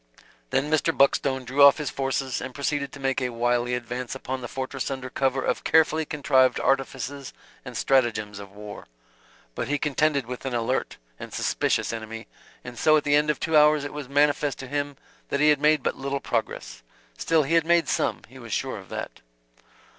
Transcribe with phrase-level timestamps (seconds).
[0.49, 0.91] Then Mr.
[0.97, 4.89] Buckstone drew off his forces and proceeded to make a wily advance upon the fortress
[4.89, 8.87] under cover of carefully contrived artifices and stratagems of war.
[9.53, 12.25] But he contended with an alert and suspicious enemy;
[12.63, 14.97] and so at the end of two hours it was manifest to him
[15.29, 16.81] that he had made but little progress.
[17.15, 19.21] Still, he had made some; he was sure of that.